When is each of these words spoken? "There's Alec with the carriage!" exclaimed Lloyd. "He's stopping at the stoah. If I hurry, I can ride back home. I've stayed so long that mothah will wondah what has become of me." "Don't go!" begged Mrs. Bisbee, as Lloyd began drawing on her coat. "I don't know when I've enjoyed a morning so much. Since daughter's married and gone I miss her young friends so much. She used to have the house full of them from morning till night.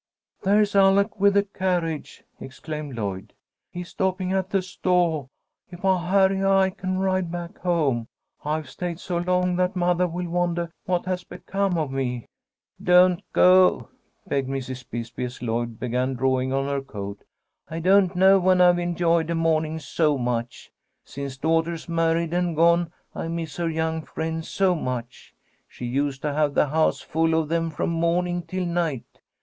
"There's 0.41 0.75
Alec 0.75 1.19
with 1.19 1.35
the 1.35 1.43
carriage!" 1.43 2.23
exclaimed 2.39 2.95
Lloyd. 2.95 3.33
"He's 3.69 3.89
stopping 3.89 4.33
at 4.33 4.49
the 4.49 4.63
stoah. 4.63 5.27
If 5.69 5.85
I 5.85 6.03
hurry, 6.09 6.43
I 6.43 6.71
can 6.71 6.97
ride 6.97 7.31
back 7.31 7.59
home. 7.59 8.07
I've 8.43 8.67
stayed 8.67 8.99
so 8.99 9.17
long 9.17 9.57
that 9.57 9.75
mothah 9.75 10.07
will 10.07 10.27
wondah 10.27 10.71
what 10.85 11.05
has 11.05 11.23
become 11.23 11.77
of 11.77 11.91
me." 11.91 12.25
"Don't 12.81 13.21
go!" 13.31 13.89
begged 14.25 14.49
Mrs. 14.49 14.89
Bisbee, 14.89 15.25
as 15.25 15.39
Lloyd 15.43 15.79
began 15.79 16.15
drawing 16.15 16.51
on 16.51 16.65
her 16.65 16.81
coat. 16.81 17.23
"I 17.69 17.77
don't 17.79 18.15
know 18.15 18.39
when 18.39 18.59
I've 18.59 18.79
enjoyed 18.79 19.29
a 19.29 19.35
morning 19.35 19.77
so 19.77 20.17
much. 20.17 20.71
Since 21.05 21.37
daughter's 21.37 21.87
married 21.87 22.33
and 22.33 22.55
gone 22.55 22.91
I 23.13 23.27
miss 23.27 23.57
her 23.57 23.69
young 23.69 24.01
friends 24.01 24.49
so 24.49 24.73
much. 24.73 25.35
She 25.67 25.85
used 25.85 26.23
to 26.23 26.33
have 26.33 26.55
the 26.55 26.69
house 26.69 27.01
full 27.01 27.35
of 27.39 27.49
them 27.49 27.69
from 27.69 27.91
morning 27.91 28.41
till 28.41 28.65
night. 28.65 29.05